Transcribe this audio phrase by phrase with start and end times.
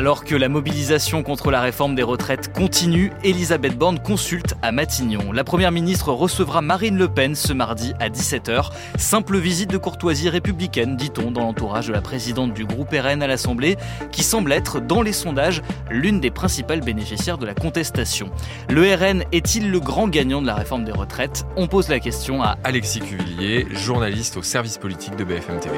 [0.00, 5.30] Alors que la mobilisation contre la réforme des retraites continue, Elisabeth Borne consulte à Matignon.
[5.30, 8.70] La première ministre recevra Marine Le Pen ce mardi à 17h.
[8.96, 13.26] Simple visite de courtoisie républicaine, dit-on, dans l'entourage de la présidente du groupe RN à
[13.26, 13.76] l'Assemblée,
[14.10, 15.60] qui semble être, dans les sondages,
[15.90, 18.30] l'une des principales bénéficiaires de la contestation.
[18.70, 21.44] Le RN est-il le grand gagnant de la réforme des retraites?
[21.56, 25.76] On pose la question à Alexis Cuvillier, journaliste au service politique de BFM TV.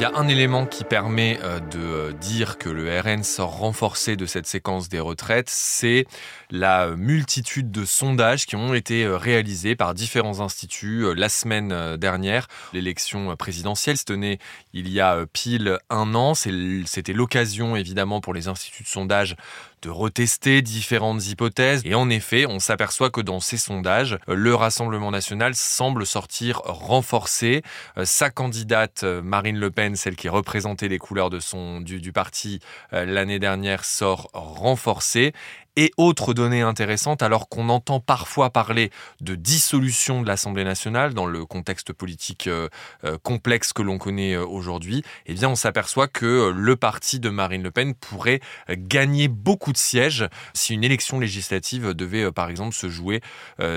[0.00, 3.58] Il y a un élément qui permet euh, de euh, dire que le RN sort
[3.58, 6.06] renforcé de cette séquence des retraites, c'est
[6.50, 12.46] la multitude de sondages qui ont été euh, réalisés par différents instituts la semaine dernière.
[12.72, 14.38] L'élection présidentielle se tenait
[14.72, 16.32] il y a pile un an.
[16.32, 19.36] C'était l'occasion évidemment pour les instituts de sondage
[19.82, 21.82] de retester différentes hypothèses.
[21.84, 27.62] Et en effet, on s'aperçoit que dans ces sondages, le Rassemblement national semble sortir renforcé.
[27.96, 32.00] Euh, sa candidate euh, Marine Le Pen, celle qui représentait les couleurs de son, du,
[32.00, 32.60] du parti
[32.92, 35.32] euh, l'année dernière, sort renforcée.
[35.76, 38.90] Et autre donnée intéressante, alors qu'on entend parfois parler
[39.20, 42.68] de dissolution de l'Assemblée nationale dans le contexte politique euh,
[43.04, 47.30] euh, complexe que l'on connaît euh, aujourd'hui, eh bien on s'aperçoit que le parti de
[47.30, 52.74] Marine Le Pen pourrait gagner beaucoup de sièges si une élection législative devait par exemple
[52.74, 53.20] se jouer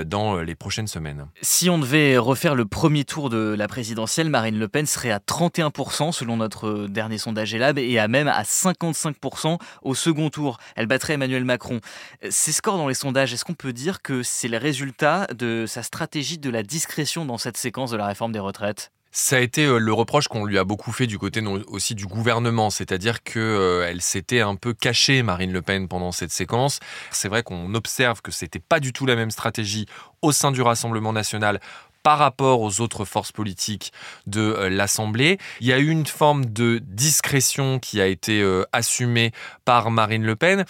[0.06, 1.26] dans les prochaines semaines.
[1.42, 5.18] Si on devait refaire le premier tour de la présidentielle, Marine Le Pen serait à
[5.18, 10.58] 31% selon notre dernier sondage Elab et à même à 55% au second tour.
[10.76, 11.80] Elle battrait Emmanuel Macron.
[12.28, 15.82] Ces scores dans les sondages, est-ce qu'on peut dire que c'est le résultat de sa
[15.82, 18.90] stratégie de la discrétion dans cette séquence de la réforme des retraites?
[19.16, 22.04] Ça a été euh, le reproche qu'on lui a beaucoup fait du côté aussi du
[22.04, 26.80] gouvernement, c'est-à-dire qu'elle euh, s'était un peu cachée, Marine Le Pen, pendant cette séquence.
[27.12, 29.86] C'est vrai qu'on observe que c'était pas du tout la même stratégie
[30.20, 31.60] au sein du Rassemblement national
[32.02, 33.92] par rapport aux autres forces politiques
[34.26, 35.38] de euh, l'Assemblée.
[35.60, 39.30] Il y a eu une forme de discrétion qui a été assumée
[39.64, 40.64] par Marine Le Pen.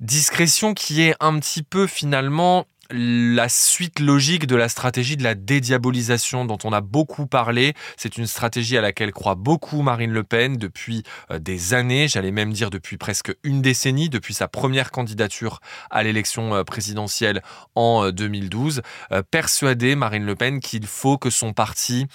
[0.00, 5.34] Discrétion qui est un petit peu finalement la suite logique de la stratégie de la
[5.34, 7.74] dédiabolisation dont on a beaucoup parlé.
[7.96, 12.30] C'est une stratégie à laquelle croit beaucoup Marine Le Pen depuis euh, des années, j'allais
[12.30, 17.42] même dire depuis presque une décennie, depuis sa première candidature à l'élection euh, présidentielle
[17.74, 18.82] en 2012.
[19.12, 22.06] Euh, persuadée, Marine Le Pen, qu'il faut que son parti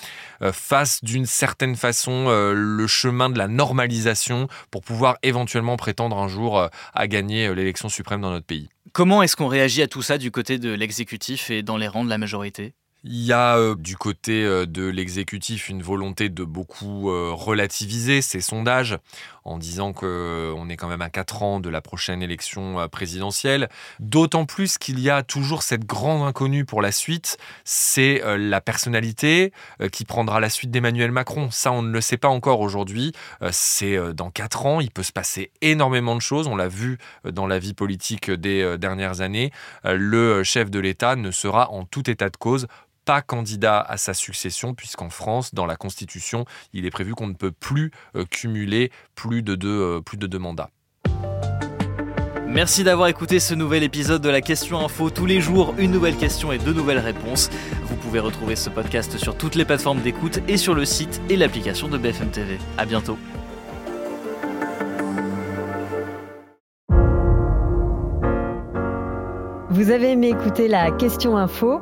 [0.52, 6.70] fasse d'une certaine façon le chemin de la normalisation pour pouvoir éventuellement prétendre un jour
[6.94, 8.70] à gagner l'élection suprême dans notre pays.
[8.96, 12.06] Comment est-ce qu'on réagit à tout ça du côté de l'exécutif et dans les rangs
[12.06, 12.76] de la majorité?
[13.08, 18.24] Il y a euh, du côté euh, de l'exécutif une volonté de beaucoup euh, relativiser
[18.24, 18.98] ces sondages
[19.44, 23.70] en disant qu'on est quand même à 4 ans de la prochaine élection présidentielle.
[24.00, 29.54] D'autant plus qu'il y a toujours cette grande inconnue pour la suite, c'est la personnalité
[29.92, 31.52] qui prendra la suite d'Emmanuel Macron.
[31.52, 33.12] Ça, on ne le sait pas encore aujourd'hui.
[33.52, 36.48] C'est dans 4 ans, il peut se passer énormément de choses.
[36.48, 39.52] On l'a vu dans la vie politique des dernières années.
[39.84, 42.66] Le chef de l'État ne sera en tout état de cause
[43.06, 47.34] pas candidat à sa succession, puisqu'en France, dans la Constitution, il est prévu qu'on ne
[47.34, 50.70] peut plus euh, cumuler plus de deux, euh, plus de deux mandats.
[52.48, 55.10] Merci d'avoir écouté ce nouvel épisode de la Question Info.
[55.10, 57.50] Tous les jours, une nouvelle question et deux nouvelles réponses.
[57.84, 61.36] Vous pouvez retrouver ce podcast sur toutes les plateformes d'écoute et sur le site et
[61.36, 62.58] l'application de BFM TV.
[62.78, 63.18] À bientôt.
[69.70, 71.82] Vous avez aimé écouter la Question Info?